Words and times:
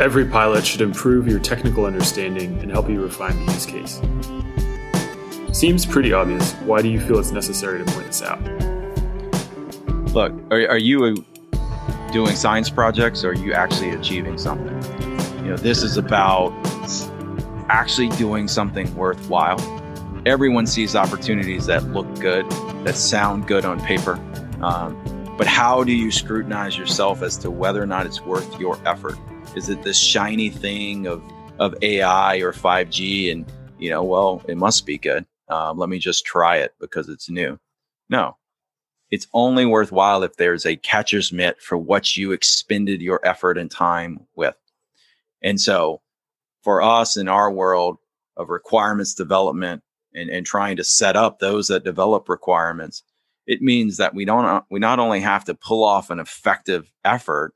Every 0.00 0.24
pilot 0.24 0.64
should 0.64 0.80
improve 0.80 1.26
your 1.26 1.40
technical 1.40 1.84
understanding 1.84 2.56
and 2.60 2.70
help 2.70 2.88
you 2.88 3.02
refine 3.02 3.44
the 3.44 3.52
use 3.52 3.66
case. 3.66 4.00
Seems 5.52 5.84
pretty 5.84 6.12
obvious. 6.12 6.52
Why 6.62 6.82
do 6.82 6.88
you 6.88 7.00
feel 7.00 7.18
it's 7.18 7.32
necessary 7.32 7.84
to 7.84 7.92
point 7.92 8.06
this 8.06 8.22
out? 8.22 8.40
Look, 10.14 10.32
are, 10.52 10.68
are 10.68 10.78
you 10.78 11.24
doing 12.12 12.36
science 12.36 12.70
projects 12.70 13.24
or 13.24 13.30
are 13.30 13.34
you 13.34 13.52
actually 13.52 13.90
achieving 13.90 14.38
something? 14.38 14.80
You 15.38 15.50
know, 15.50 15.56
this 15.56 15.82
is 15.82 15.96
about 15.96 16.52
actually 17.68 18.10
doing 18.10 18.46
something 18.46 18.94
worthwhile. 18.94 19.58
Everyone 20.26 20.68
sees 20.68 20.94
opportunities 20.94 21.66
that 21.66 21.82
look 21.88 22.06
good, 22.20 22.48
that 22.84 22.94
sound 22.94 23.48
good 23.48 23.64
on 23.64 23.80
paper. 23.80 24.14
Um, 24.62 24.96
but 25.36 25.48
how 25.48 25.82
do 25.82 25.92
you 25.92 26.12
scrutinize 26.12 26.78
yourself 26.78 27.20
as 27.22 27.36
to 27.38 27.50
whether 27.50 27.82
or 27.82 27.86
not 27.86 28.06
it's 28.06 28.20
worth 28.20 28.60
your 28.60 28.78
effort? 28.86 29.18
Is 29.56 29.68
it 29.68 29.82
this 29.82 29.98
shiny 29.98 30.50
thing 30.50 31.06
of 31.06 31.22
of 31.58 31.74
AI 31.82 32.36
or 32.36 32.52
5G? 32.52 33.32
And 33.32 33.44
you 33.78 33.90
know, 33.90 34.04
well, 34.04 34.42
it 34.46 34.56
must 34.56 34.86
be 34.86 34.98
good. 34.98 35.26
Um, 35.48 35.78
let 35.78 35.88
me 35.88 35.98
just 35.98 36.26
try 36.26 36.58
it 36.58 36.74
because 36.80 37.08
it's 37.08 37.30
new. 37.30 37.58
No, 38.10 38.36
it's 39.10 39.26
only 39.32 39.64
worthwhile 39.64 40.22
if 40.22 40.36
there's 40.36 40.66
a 40.66 40.76
catcher's 40.76 41.32
mitt 41.32 41.60
for 41.62 41.78
what 41.78 42.16
you 42.16 42.32
expended 42.32 43.00
your 43.00 43.20
effort 43.26 43.56
and 43.56 43.70
time 43.70 44.20
with. 44.36 44.54
And 45.42 45.60
so, 45.60 46.02
for 46.62 46.82
us 46.82 47.16
in 47.16 47.28
our 47.28 47.50
world 47.50 47.98
of 48.36 48.50
requirements 48.50 49.14
development 49.14 49.82
and, 50.14 50.28
and 50.28 50.44
trying 50.44 50.76
to 50.76 50.84
set 50.84 51.16
up 51.16 51.38
those 51.38 51.68
that 51.68 51.84
develop 51.84 52.28
requirements, 52.28 53.02
it 53.46 53.62
means 53.62 53.96
that 53.96 54.14
we 54.14 54.24
don't 54.24 54.64
we 54.70 54.78
not 54.78 54.98
only 54.98 55.20
have 55.20 55.44
to 55.46 55.54
pull 55.54 55.82
off 55.82 56.10
an 56.10 56.20
effective 56.20 56.92
effort 57.04 57.54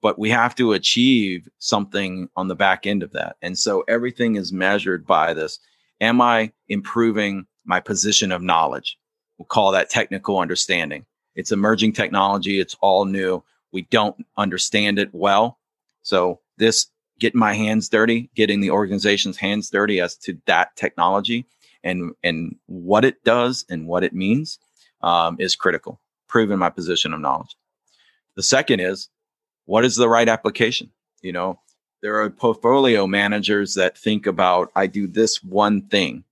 but 0.00 0.18
we 0.18 0.30
have 0.30 0.54
to 0.56 0.72
achieve 0.72 1.48
something 1.58 2.28
on 2.36 2.48
the 2.48 2.54
back 2.54 2.86
end 2.86 3.02
of 3.02 3.12
that. 3.12 3.36
And 3.42 3.58
so 3.58 3.84
everything 3.88 4.36
is 4.36 4.52
measured 4.52 5.06
by 5.06 5.34
this. 5.34 5.58
Am 6.00 6.20
I 6.20 6.52
improving 6.68 7.46
my 7.64 7.80
position 7.80 8.30
of 8.30 8.42
knowledge? 8.42 8.96
We'll 9.38 9.46
call 9.46 9.72
that 9.72 9.90
technical 9.90 10.38
understanding. 10.38 11.04
It's 11.34 11.52
emerging 11.52 11.92
technology. 11.92 12.60
It's 12.60 12.76
all 12.80 13.04
new. 13.04 13.42
We 13.72 13.82
don't 13.82 14.24
understand 14.36 14.98
it 14.98 15.10
well. 15.12 15.58
So 16.02 16.40
this 16.56 16.86
getting 17.18 17.40
my 17.40 17.54
hands 17.54 17.88
dirty, 17.88 18.30
getting 18.34 18.60
the 18.60 18.70
organization's 18.70 19.36
hands 19.36 19.70
dirty 19.70 20.00
as 20.00 20.16
to 20.16 20.38
that 20.46 20.74
technology 20.76 21.46
and, 21.82 22.12
and 22.22 22.56
what 22.66 23.04
it 23.04 23.22
does 23.24 23.64
and 23.68 23.86
what 23.86 24.04
it 24.04 24.12
means 24.12 24.58
um, 25.02 25.36
is 25.38 25.56
critical, 25.56 26.00
proving 26.28 26.58
my 26.58 26.70
position 26.70 27.12
of 27.12 27.20
knowledge. 27.20 27.56
The 28.36 28.42
second 28.42 28.80
is 28.80 29.08
what 29.68 29.84
is 29.84 29.96
the 29.96 30.08
right 30.08 30.30
application? 30.30 30.90
You 31.20 31.32
know, 31.32 31.60
there 32.00 32.22
are 32.22 32.30
portfolio 32.30 33.06
managers 33.06 33.74
that 33.74 33.98
think 33.98 34.26
about, 34.26 34.72
I 34.74 34.86
do 34.86 35.06
this 35.06 35.44
one 35.44 35.82
thing. 35.82 36.24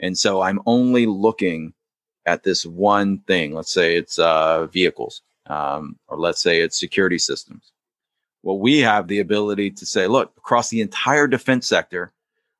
And 0.00 0.16
so 0.16 0.40
I'm 0.40 0.60
only 0.64 1.04
looking 1.04 1.74
at 2.24 2.44
this 2.44 2.64
one 2.64 3.18
thing. 3.26 3.52
Let's 3.52 3.74
say 3.74 3.96
it's 3.96 4.18
uh, 4.18 4.68
vehicles, 4.68 5.20
um, 5.48 5.98
or 6.08 6.18
let's 6.18 6.40
say 6.40 6.62
it's 6.62 6.80
security 6.80 7.18
systems. 7.18 7.72
Well, 8.42 8.58
we 8.58 8.78
have 8.78 9.06
the 9.06 9.18
ability 9.18 9.72
to 9.72 9.84
say, 9.84 10.06
look, 10.06 10.32
across 10.38 10.70
the 10.70 10.80
entire 10.80 11.26
defense 11.26 11.68
sector, 11.68 12.10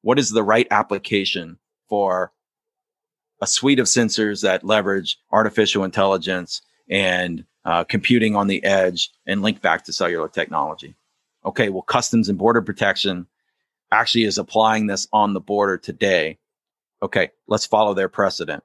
what 0.03 0.19
is 0.19 0.29
the 0.31 0.43
right 0.43 0.67
application 0.71 1.57
for 1.89 2.33
a 3.41 3.47
suite 3.47 3.79
of 3.79 3.87
sensors 3.87 4.43
that 4.43 4.63
leverage 4.63 5.17
artificial 5.33 5.85
intelligence 5.85 6.61
and 6.91 7.47
uh, 7.69 7.85
computing 7.85 8.35
on 8.35 8.47
the 8.47 8.65
edge 8.65 9.11
and 9.27 9.43
link 9.43 9.61
back 9.61 9.85
to 9.85 9.93
cellular 9.93 10.27
technology. 10.27 10.95
Okay, 11.45 11.69
well, 11.69 11.83
Customs 11.83 12.31
and 12.31 12.39
Border 12.39 12.63
Protection 12.63 13.27
actually 13.93 14.25
is 14.25 14.39
applying 14.39 14.87
this 14.87 15.07
on 15.13 15.35
the 15.35 15.41
border 15.41 15.77
today. 15.77 16.39
Okay, 17.03 17.31
let's 17.47 17.67
follow 17.67 17.93
their 17.93 18.09
precedent. 18.09 18.65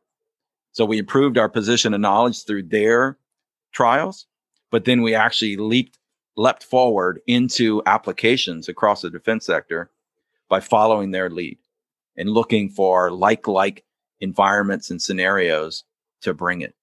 So 0.72 0.86
we 0.86 1.00
improved 1.00 1.38
our 1.38 1.50
position 1.50 1.94
of 1.94 2.00
knowledge 2.00 2.46
through 2.46 2.64
their 2.64 3.18
trials, 3.74 4.26
but 4.72 4.86
then 4.86 5.02
we 5.02 5.14
actually 5.14 5.58
leaped 5.58 6.00
leapt 6.38 6.64
forward 6.64 7.20
into 7.28 7.84
applications 7.86 8.70
across 8.70 9.02
the 9.02 9.10
defense 9.10 9.46
sector 9.46 9.92
by 10.48 10.62
following 10.62 11.12
their 11.12 11.30
lead 11.30 11.58
and 12.16 12.30
looking 12.30 12.70
for 12.70 13.12
like 13.12 13.50
like 13.50 13.84
environments 14.22 14.90
and 14.90 15.02
scenarios 15.02 15.84
to 16.22 16.34
bring 16.34 16.62
it. 16.62 16.74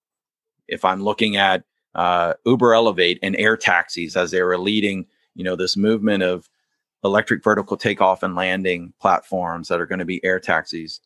If 0.69 0.84
I'm 0.84 1.03
looking 1.03 1.37
at 1.37 1.65
uh, 1.95 2.34
Uber 2.45 2.75
Elevate 2.75 3.19
and 3.23 3.37
air 3.37 3.56
taxis 3.56 4.17
as 4.17 4.31
they 4.31 4.43
were 4.43 4.59
leading, 4.59 5.06
you 5.34 5.45
know, 5.45 5.56
this 5.56 5.77
movement 5.77 6.23
of 6.23 6.49
electric 7.03 7.43
vertical 7.43 7.77
takeoff 7.77 8.23
and 8.23 8.34
landing 8.34 8.93
platforms 9.01 9.69
that 9.69 9.81
are 9.81 9.87
going 9.87 9.99
to 9.99 10.05
be 10.05 10.25
air 10.25 10.39
taxis. 10.39 11.00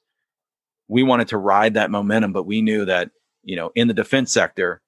We 0.88 1.02
wanted 1.02 1.28
to 1.28 1.38
ride 1.38 1.74
that 1.74 1.90
momentum, 1.90 2.32
but 2.32 2.46
we 2.46 2.60
knew 2.60 2.84
that, 2.84 3.10
you 3.42 3.56
know, 3.56 3.70
in 3.74 3.88
the 3.88 3.94
defense 3.94 4.32
sector, 4.32 4.82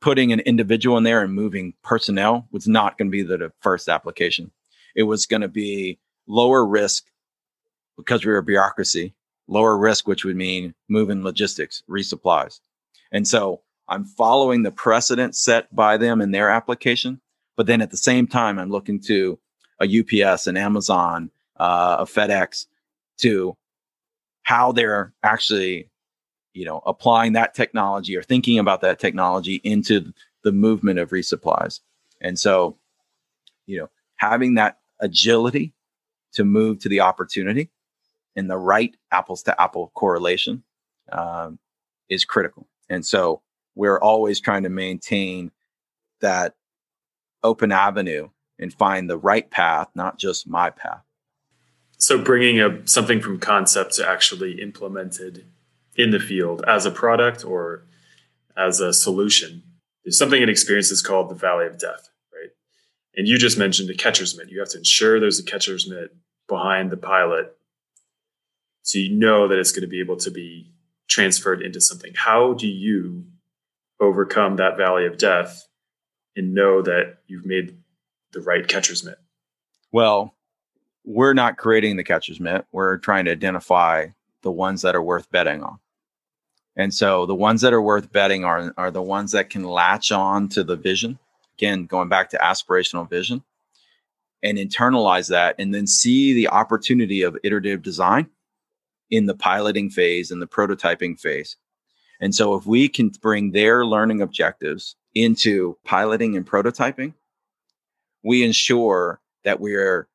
putting 0.00 0.32
an 0.32 0.40
individual 0.40 0.96
in 0.96 1.04
there 1.04 1.22
and 1.22 1.32
moving 1.32 1.74
personnel 1.82 2.48
was 2.50 2.66
not 2.66 2.98
going 2.98 3.08
to 3.08 3.12
be 3.12 3.22
the 3.22 3.52
first 3.60 3.88
application. 3.88 4.50
It 4.96 5.04
was 5.04 5.26
going 5.26 5.42
to 5.42 5.48
be 5.48 5.98
lower 6.26 6.66
risk 6.66 7.04
because 7.96 8.24
we 8.24 8.32
were 8.32 8.38
a 8.38 8.42
bureaucracy, 8.42 9.14
lower 9.46 9.76
risk, 9.76 10.06
which 10.08 10.24
would 10.24 10.36
mean 10.36 10.74
moving 10.88 11.22
logistics, 11.22 11.82
resupplies. 11.88 12.60
And 13.12 13.28
so 13.28 13.62
I'm 13.88 14.04
following 14.04 14.62
the 14.62 14.70
precedent 14.70 15.36
set 15.36 15.74
by 15.74 15.96
them 15.96 16.20
in 16.20 16.30
their 16.30 16.50
application. 16.50 17.20
But 17.56 17.66
then 17.66 17.82
at 17.82 17.90
the 17.90 17.96
same 17.96 18.26
time, 18.26 18.58
I'm 18.58 18.70
looking 18.70 19.00
to 19.02 19.38
a 19.80 20.00
UPS, 20.00 20.46
an 20.46 20.56
Amazon, 20.56 21.30
uh, 21.58 21.96
a 22.00 22.04
FedEx 22.04 22.66
to 23.18 23.56
how 24.42 24.72
they're 24.72 25.12
actually, 25.22 25.90
you 26.54 26.64
know, 26.64 26.82
applying 26.86 27.34
that 27.34 27.54
technology 27.54 28.16
or 28.16 28.22
thinking 28.22 28.58
about 28.58 28.80
that 28.80 28.98
technology 28.98 29.56
into 29.62 30.12
the 30.42 30.52
movement 30.52 30.98
of 30.98 31.10
resupplies. 31.10 31.80
And 32.20 32.38
so, 32.38 32.78
you 33.66 33.78
know, 33.78 33.90
having 34.16 34.54
that 34.54 34.78
agility 35.00 35.74
to 36.32 36.44
move 36.44 36.78
to 36.80 36.88
the 36.88 37.00
opportunity 37.00 37.70
and 38.36 38.48
the 38.48 38.56
right 38.56 38.96
apples 39.10 39.42
to 39.44 39.60
apple 39.60 39.92
correlation 39.94 40.62
um, 41.10 41.58
is 42.08 42.24
critical. 42.24 42.66
And 42.88 43.04
so 43.04 43.42
we're 43.74 43.98
always 43.98 44.40
trying 44.40 44.64
to 44.64 44.68
maintain 44.68 45.50
that 46.20 46.54
open 47.42 47.72
avenue 47.72 48.28
and 48.58 48.72
find 48.72 49.08
the 49.08 49.18
right 49.18 49.50
path, 49.50 49.88
not 49.94 50.18
just 50.18 50.46
my 50.46 50.70
path. 50.70 51.02
So 51.98 52.18
bringing 52.22 52.60
a, 52.60 52.86
something 52.86 53.20
from 53.20 53.38
concept 53.38 53.94
to 53.94 54.08
actually 54.08 54.60
implemented 54.60 55.46
in 55.96 56.10
the 56.10 56.20
field 56.20 56.64
as 56.66 56.86
a 56.86 56.90
product 56.90 57.44
or 57.44 57.84
as 58.56 58.80
a 58.80 58.92
solution. 58.92 59.62
There's 60.04 60.18
something 60.18 60.42
in 60.42 60.48
experience 60.48 60.88
that's 60.88 61.02
called 61.02 61.30
the 61.30 61.34
Valley 61.34 61.66
of 61.66 61.78
Death, 61.78 62.10
right? 62.32 62.50
And 63.16 63.28
you 63.28 63.38
just 63.38 63.58
mentioned 63.58 63.88
a 63.90 63.94
catcher's 63.94 64.36
mitt. 64.36 64.50
You 64.50 64.60
have 64.60 64.70
to 64.70 64.78
ensure 64.78 65.20
there's 65.20 65.38
a 65.38 65.44
catcher's 65.44 65.88
mitt 65.88 66.14
behind 66.48 66.90
the 66.90 66.96
pilot 66.96 67.56
so 68.82 68.98
you 68.98 69.10
know 69.10 69.48
that 69.48 69.58
it's 69.58 69.72
going 69.72 69.82
to 69.82 69.88
be 69.88 70.00
able 70.00 70.16
to 70.16 70.30
be 70.30 70.72
transferred 71.08 71.62
into 71.62 71.80
something. 71.80 72.12
How 72.16 72.54
do 72.54 72.66
you 72.66 73.24
overcome 74.02 74.56
that 74.56 74.76
valley 74.76 75.06
of 75.06 75.16
death 75.16 75.66
and 76.36 76.54
know 76.54 76.82
that 76.82 77.18
you've 77.28 77.46
made 77.46 77.78
the 78.32 78.40
right 78.40 78.66
catcher's 78.66 79.04
mitt? 79.04 79.18
Well, 79.92 80.34
we're 81.04 81.34
not 81.34 81.56
creating 81.56 81.96
the 81.96 82.04
catcher's 82.04 82.40
mitt. 82.40 82.66
We're 82.72 82.98
trying 82.98 83.26
to 83.26 83.30
identify 83.30 84.08
the 84.42 84.50
ones 84.50 84.82
that 84.82 84.96
are 84.96 85.02
worth 85.02 85.30
betting 85.30 85.62
on. 85.62 85.78
And 86.74 86.92
so 86.92 87.26
the 87.26 87.34
ones 87.34 87.60
that 87.60 87.72
are 87.72 87.82
worth 87.82 88.12
betting 88.12 88.44
are, 88.44 88.74
are 88.76 88.90
the 88.90 89.02
ones 89.02 89.32
that 89.32 89.50
can 89.50 89.64
latch 89.64 90.10
on 90.10 90.48
to 90.50 90.64
the 90.64 90.76
vision. 90.76 91.18
Again, 91.58 91.84
going 91.84 92.08
back 92.08 92.30
to 92.30 92.38
aspirational 92.38 93.08
vision 93.08 93.44
and 94.42 94.58
internalize 94.58 95.28
that 95.28 95.54
and 95.58 95.72
then 95.72 95.86
see 95.86 96.32
the 96.32 96.48
opportunity 96.48 97.22
of 97.22 97.38
iterative 97.44 97.82
design 97.82 98.30
in 99.10 99.26
the 99.26 99.34
piloting 99.34 99.90
phase 99.90 100.30
and 100.30 100.40
the 100.40 100.46
prototyping 100.46 101.20
phase 101.20 101.56
and 102.22 102.32
so 102.36 102.54
if 102.54 102.64
we 102.64 102.88
can 102.88 103.08
bring 103.08 103.50
their 103.50 103.84
learning 103.84 104.22
objectives 104.22 104.94
into 105.12 105.76
piloting 105.84 106.36
and 106.36 106.46
prototyping, 106.46 107.14
we 108.22 108.44
ensure 108.44 109.20
that 109.42 109.58
we're 109.58 110.08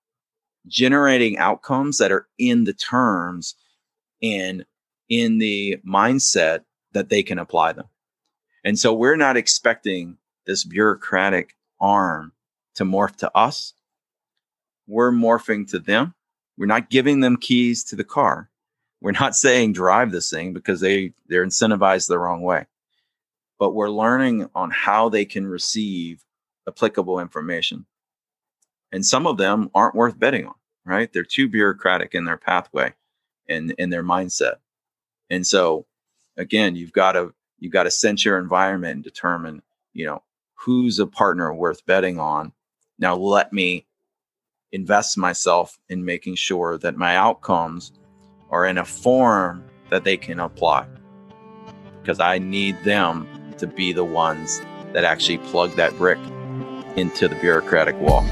generating 0.68 1.38
outcomes 1.38 1.98
that 1.98 2.14
are 2.14 2.30
in 2.40 2.64
the 2.64 2.74
terms 2.74 3.56
and 4.24 4.66
in 5.10 5.38
the 5.40 5.78
mindset 5.86 6.62
that 6.94 7.10
they 7.10 7.22
can 7.22 7.40
apply 7.40 7.74
them. 7.74 7.88
And 8.64 8.80
so 8.80 8.94
we're 8.94 9.18
not 9.18 9.36
expecting 9.36 10.18
this 10.46 10.64
bureaucratic 10.64 11.56
arm 11.82 12.32
to 12.76 12.86
morph 12.86 13.18
to 13.18 13.38
us. 13.38 13.74
We're 14.88 15.12
morphing 15.12 15.70
to 15.72 15.80
them. 15.80 16.16
We're 16.58 16.68
not 16.68 16.90
giving 16.90 17.20
them 17.20 17.36
keys 17.36 17.84
to 17.86 17.98
the 17.98 18.06
car. 18.06 18.50
We're 19.02 19.12
not 19.12 19.36
saying 19.36 19.74
drive 19.74 20.12
this 20.12 20.30
thing 20.30 20.54
because 20.54 20.80
they 20.82 21.14
they're 21.28 21.46
incentivized 21.46 22.08
the 22.08 22.20
wrong 22.20 22.42
way. 22.42 22.66
But 23.60 23.72
we're 23.74 23.90
learning 23.90 24.50
on 24.56 24.72
how 24.72 25.10
they 25.10 25.26
can 25.26 25.48
receive 25.48 26.24
applicable 26.68 27.20
information. 27.20 27.86
And 28.92 29.06
some 29.06 29.28
of 29.28 29.38
them 29.38 29.70
aren't 29.74 29.96
worth 29.96 30.20
betting 30.20 30.46
on, 30.46 30.54
right? 30.86 31.12
They're 31.12 31.24
too 31.24 31.48
bureaucratic 31.48 32.14
in 32.16 32.26
their 32.26 32.38
pathway 32.38 32.94
and 33.50 33.72
in 33.78 33.90
their 33.90 34.04
mindset. 34.04 34.56
And 35.30 35.46
so 35.46 35.86
again, 36.38 36.76
you've 36.76 36.94
got 36.94 37.14
to 37.14 37.34
you've 37.60 37.74
got 37.74 37.84
to 37.84 37.92
sense 37.92 38.24
your 38.24 38.38
environment 38.38 38.96
and 38.96 39.04
determine, 39.04 39.62
you 39.94 40.06
know, 40.06 40.24
who's 40.54 41.00
a 41.00 41.08
partner 41.08 41.54
worth 41.54 41.86
betting 41.86 42.20
on. 42.20 42.54
Now 43.00 43.16
let 43.16 43.54
me 43.54 43.86
invest 44.72 45.18
myself 45.18 45.80
in 45.90 46.04
making 46.06 46.36
sure 46.36 46.78
that 46.78 46.98
my 46.98 47.16
outcomes 47.16 47.92
are 48.50 48.66
in 48.66 48.78
a 48.78 48.86
form 48.86 49.64
that 49.90 50.04
they 50.04 50.18
can 50.18 50.40
apply 50.40 50.86
because 52.02 52.20
I 52.20 52.38
need 52.38 52.82
them 52.84 53.28
to 53.58 53.68
be 53.68 53.92
the 53.92 54.04
ones 54.04 54.62
that 54.94 55.04
actually 55.04 55.40
plug 55.40 55.72
that 55.76 55.98
brick 55.98 56.20
into 56.96 57.28
the 57.28 57.36
bureaucratic 57.36 58.00
wall. 58.00 58.26